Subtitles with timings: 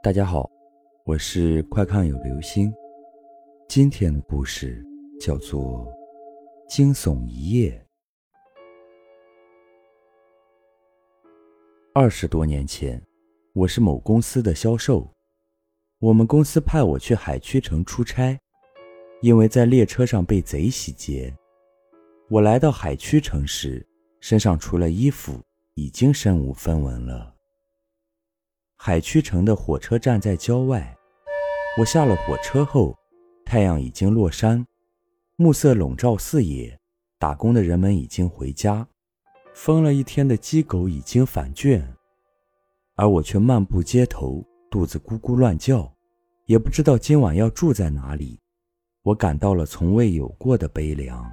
[0.00, 0.48] 大家好，
[1.04, 2.72] 我是快看有流星。
[3.68, 4.86] 今天的故事
[5.20, 5.86] 叫做
[6.68, 7.72] 《惊悚一夜》。
[11.92, 13.02] 二十多年前，
[13.52, 15.12] 我是某公司的销售，
[15.98, 18.38] 我们公司派我去海曲城出差，
[19.20, 21.34] 因为在列车上被贼洗劫。
[22.30, 23.84] 我来到海曲城时，
[24.20, 25.42] 身上除了衣服，
[25.74, 27.34] 已经身无分文了。
[28.88, 30.96] 海曲城的火车站在郊外，
[31.78, 32.96] 我下了火车后，
[33.44, 34.66] 太阳已经落山，
[35.36, 36.74] 暮色笼罩四野，
[37.18, 38.88] 打工的人们已经回家，
[39.52, 41.86] 疯了一天的鸡狗已经返圈，
[42.94, 45.94] 而我却漫步街头，肚子咕咕乱叫，
[46.46, 48.40] 也不知道今晚要住在哪里，
[49.02, 51.30] 我感到了从未有过的悲凉。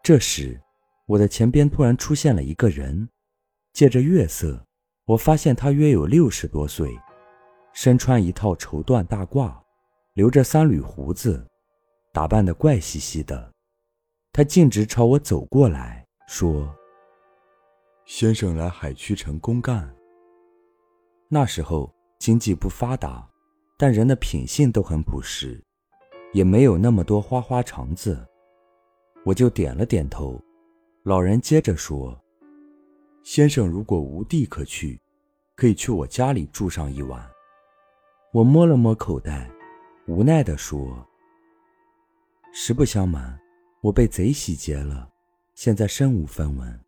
[0.00, 0.62] 这时，
[1.06, 3.08] 我的前边突然出现了一个人，
[3.72, 4.64] 借着月色。
[5.06, 6.98] 我发现他约有六十多岁，
[7.74, 9.54] 身穿一套绸缎大褂，
[10.14, 11.46] 留着三缕胡子，
[12.10, 13.52] 打扮得怪兮兮的。
[14.32, 16.74] 他径直朝我走过来，说
[18.06, 19.94] ：“先生来海曲城公干。”
[21.28, 23.28] 那时候经济不发达，
[23.76, 25.62] 但人的品性都很朴实，
[26.32, 28.26] 也没有那么多花花肠子。
[29.22, 30.40] 我就点了点头。
[31.02, 32.18] 老人接着说。
[33.24, 35.00] 先生如果无地可去，
[35.56, 37.26] 可以去我家里住上一晚。
[38.34, 39.50] 我摸了摸口袋，
[40.06, 41.08] 无奈地说
[42.52, 43.40] ：“实不相瞒，
[43.80, 45.10] 我被贼洗劫了，
[45.54, 46.80] 现在身无分文。”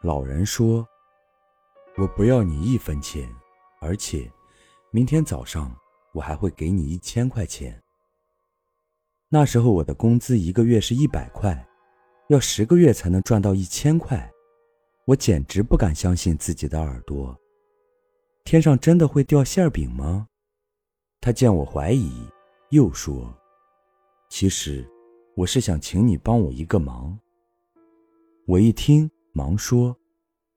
[0.00, 0.86] 老人说
[1.98, 3.28] ：“我不要你一分钱，
[3.80, 4.30] 而且
[4.92, 5.76] 明天早上
[6.14, 7.82] 我还会给你一千块钱。
[9.28, 11.66] 那时候我的工资一个月是一百块，
[12.28, 14.32] 要十个月才能赚到一千块。”
[15.06, 17.38] 我简直不敢相信自己的耳朵，
[18.42, 20.26] 天上真的会掉馅饼吗？
[21.20, 22.10] 他见我怀疑，
[22.70, 23.32] 又说
[24.28, 24.84] ：“其实
[25.36, 27.16] 我是想请你帮我一个忙。”
[28.48, 29.96] 我一听，忙说：“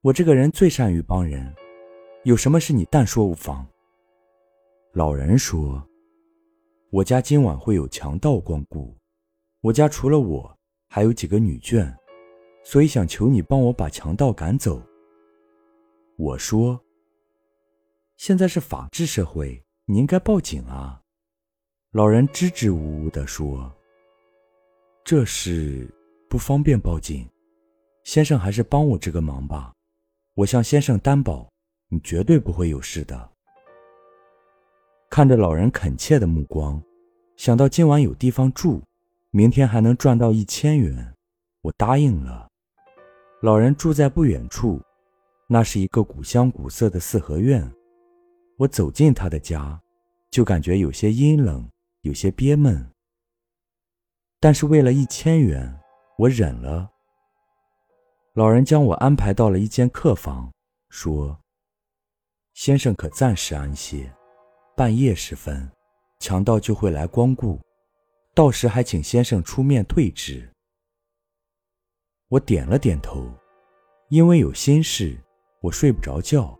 [0.02, 1.54] 我这个人最善于帮人，
[2.24, 3.64] 有什么事你但说无妨。”
[4.94, 5.88] 老人说
[6.90, 8.98] ：“我家今晚会有强盗光顾，
[9.62, 10.58] 我家除了我，
[10.88, 11.96] 还有几个女眷。”
[12.72, 14.80] 所以想求你帮我把强盗赶走。
[16.18, 16.80] 我说
[18.16, 21.02] ：“现在是法治社会，你应该报警啊。”
[21.94, 23.76] 老人支支吾吾地说
[25.04, 25.92] ：“这事
[26.30, 27.28] 不方便报警，
[28.04, 29.74] 先生还是帮我这个忙吧。
[30.36, 31.50] 我向先生担保，
[31.88, 33.32] 你绝对不会有事的。”
[35.10, 36.80] 看着老人恳切的目光，
[37.36, 38.84] 想到今晚有地方住，
[39.32, 41.16] 明天还能赚到一千元，
[41.62, 42.48] 我答应了。
[43.42, 44.82] 老人住在不远处，
[45.48, 47.72] 那是一个古香古色的四合院。
[48.58, 49.82] 我走进他的家，
[50.30, 51.66] 就感觉有些阴冷，
[52.02, 52.86] 有些憋闷。
[54.42, 55.74] 但是为了一千元，
[56.18, 56.90] 我忍了。
[58.34, 60.52] 老人将我安排到了一间客房，
[60.90, 61.40] 说
[62.54, 64.14] ：“先生可暂时安歇，
[64.76, 65.72] 半夜时分，
[66.20, 67.58] 强盗就会来光顾，
[68.36, 70.54] 到时还请先生出面退职。”
[72.30, 73.28] 我点了点头，
[74.10, 75.18] 因为有心事，
[75.62, 76.56] 我睡不着觉。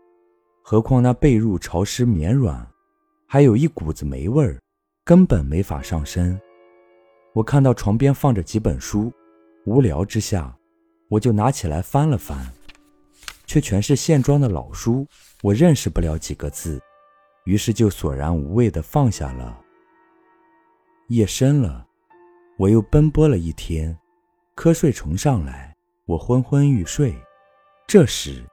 [0.64, 2.68] 何况那被褥潮湿绵软，
[3.24, 4.60] 还有一股子霉味儿，
[5.04, 6.40] 根本没法上身。
[7.34, 9.12] 我看到床边放着几本书，
[9.64, 10.52] 无聊之下，
[11.08, 12.52] 我就拿起来翻了翻，
[13.46, 15.06] 却全是线装的老书，
[15.40, 16.80] 我认识不了几个字，
[17.44, 19.60] 于是就索然无味地放下了。
[21.06, 21.86] 夜深了，
[22.58, 23.96] 我又奔波了一天。
[24.60, 27.14] 瞌睡虫上来，我昏昏欲睡。
[27.86, 28.44] 这时，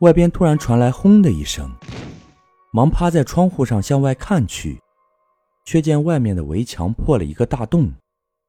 [0.00, 1.70] 外边突然传来“轰”的一声，
[2.72, 4.82] 忙趴在窗户上向外看去，
[5.64, 7.94] 却见外面的围墙破了一个大洞，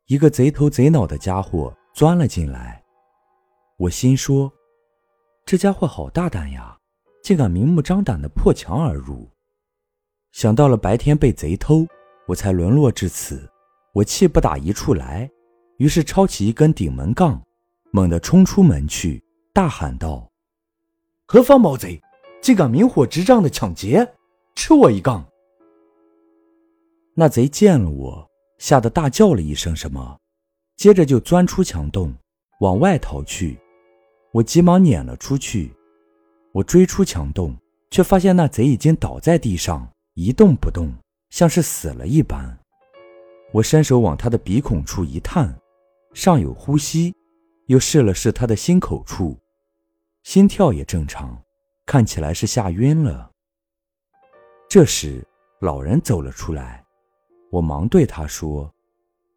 [0.07, 2.83] 一个贼头贼脑的家伙钻了进来。
[3.77, 4.51] 我心说
[5.45, 6.75] ：“这家伙好大胆呀，
[7.21, 9.29] 竟敢明目张胆地破墙而入。”
[10.33, 11.85] 想到了白天被贼偷，
[12.25, 13.47] 我才沦落至此，
[13.93, 15.29] 我气不打一处来。
[15.77, 17.41] 于是抄起一根顶门杠，
[17.91, 19.21] 猛地冲出门去，
[19.53, 20.31] 大喊道
[21.27, 22.01] ：“何方毛贼，
[22.41, 24.13] 竟敢明火执仗的抢劫！
[24.55, 25.25] 吃我一杠！”
[27.13, 30.17] 那贼见了我，吓得大叫了一声什么，
[30.77, 32.13] 接着就钻出墙洞，
[32.61, 33.57] 往外逃去。
[34.31, 35.73] 我急忙撵了出去。
[36.53, 37.53] 我追出墙洞，
[37.91, 40.93] 却发现那贼已经倒在地上，一动不动，
[41.29, 42.57] 像是死了一般。
[43.51, 45.53] 我伸手往他的鼻孔处一探。
[46.15, 47.13] 尚有呼吸，
[47.65, 49.37] 又试了试他的心口处，
[50.23, 51.37] 心跳也正常，
[51.85, 53.29] 看起来是吓晕了。
[54.69, 55.27] 这时，
[55.59, 56.85] 老人走了出来，
[57.51, 58.73] 我忙对他说：“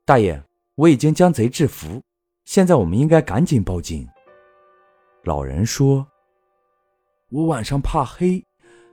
[0.06, 0.40] 大爷，
[0.76, 2.00] 我已经将贼制服，
[2.44, 4.08] 现在我们应该赶紧报警。”
[5.24, 6.06] 老人说
[7.28, 8.46] ：“我晚上怕黑，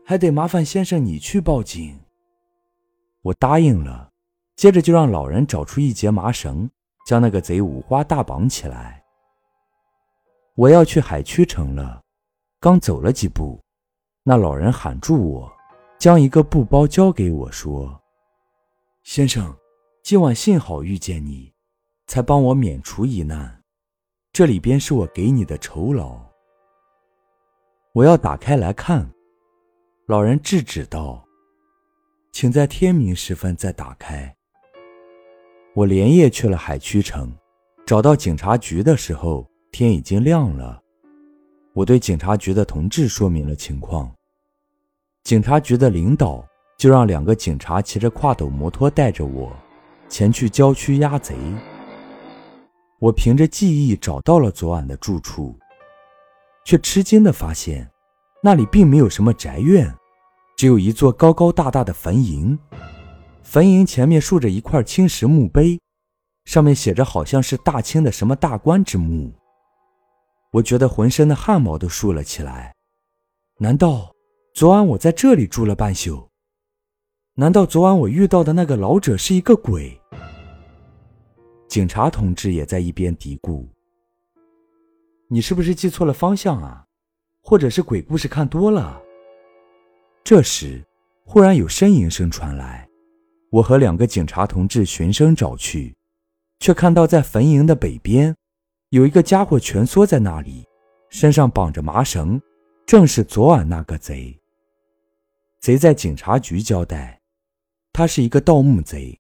[0.04, 2.00] 还得麻烦先生你去报警。”
[3.22, 4.12] 我答应了，
[4.56, 6.68] 接着就让老人找出一截麻绳，
[7.06, 9.02] 将那个贼五花大绑起来。
[10.56, 12.02] 我要去海曲城了，
[12.60, 13.62] 刚走了几步，
[14.24, 15.54] 那老人喊住我，
[16.00, 18.02] 将一个布包交给我说
[19.04, 19.56] ：“先生，
[20.02, 21.54] 今晚幸好遇见你，
[22.08, 23.62] 才帮我免除一难。
[24.34, 26.20] 这里边是我给你的酬劳。”
[27.94, 29.10] 我要打开来看，
[30.08, 31.24] 老人制止道
[32.34, 34.35] ：“请在天明时分再打开。”
[35.76, 37.30] 我连夜去了海曲城，
[37.86, 39.46] 找到警察局的时候。
[39.74, 40.82] 天已经亮了，
[41.74, 44.10] 我对警察局的同志说明了情况。
[45.26, 49.52] 警察局的领导就让两个警察骑着跨斗摩托带着我
[50.08, 51.36] 前去郊区押贼。
[53.00, 55.54] 我凭着记忆找到了昨晚的住处，
[56.64, 57.92] 却吃惊地发现
[58.42, 59.94] 那里并没有什么宅院，
[60.56, 62.58] 只有一座高高大大的坟茔。
[63.46, 65.80] 坟茔前面竖着一块青石墓碑，
[66.46, 69.32] 上面写着好像是大清的什么大官之墓。
[70.52, 72.74] 我觉得浑身的汗毛都竖了起来。
[73.60, 74.12] 难道
[74.56, 76.28] 昨晚我在这里住了半宿？
[77.36, 79.96] 难道昨晚我遇到的那个老者是一个鬼？
[81.68, 83.64] 警察同志也在一边嘀咕
[85.30, 86.84] ：“你是不是记错了方向啊？
[87.42, 89.00] 或者是鬼故事看多了？”
[90.26, 90.84] 这时，
[91.24, 92.90] 忽然有呻吟声传来，
[93.50, 95.96] 我和两个警察同志循声找去，
[96.60, 98.36] 却看到在坟茔的北边。
[98.90, 100.66] 有一个家伙蜷缩在那里，
[101.10, 102.42] 身上绑着麻绳，
[102.86, 104.38] 正是昨晚那个贼。
[105.60, 107.20] 贼在警察局交代，
[107.92, 109.18] 他是一个盗墓贼，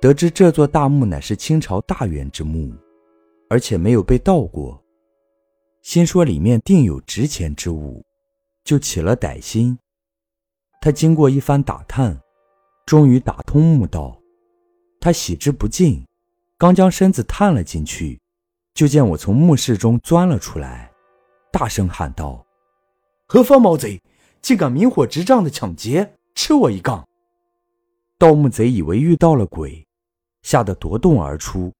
[0.00, 2.72] 得知这座大墓乃是清朝大员之墓，
[3.48, 4.82] 而且没有被盗过，
[5.82, 8.04] 心说里面定有值钱之物，
[8.62, 9.76] 就起了歹心。
[10.80, 12.18] 他经过一番打探，
[12.86, 14.18] 终于打通墓道。
[15.00, 16.04] 他喜之不尽，
[16.56, 18.20] 刚将身子探了进去。
[18.74, 20.90] 就见我从墓室中钻了出来，
[21.52, 22.44] 大声喊道
[23.28, 24.02] ：“何方毛贼，
[24.42, 27.06] 竟敢明火执仗的抢劫，吃我一杠！”
[28.18, 29.86] 盗墓贼以为遇到了鬼，
[30.42, 31.72] 吓得夺洞而出，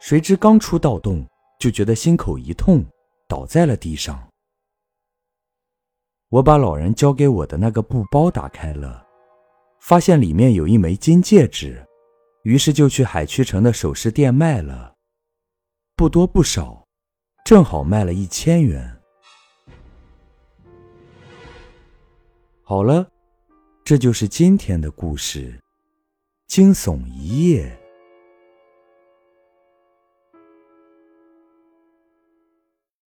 [0.00, 1.26] 谁知刚出盗洞，
[1.58, 2.82] 就觉得心口一痛，
[3.28, 4.26] 倒在了地上。
[6.30, 9.04] 我把老人交给我的那个布包打开了，
[9.80, 11.84] 发现里面有一枚金戒指，
[12.44, 14.94] 于是就去海曲城的首饰店卖了。
[15.96, 16.86] 不多不少，
[17.44, 18.96] 正好卖了一千元。
[22.62, 23.10] 好了，
[23.82, 25.58] 这就是今天的故事，
[26.46, 27.79] 惊悚一夜。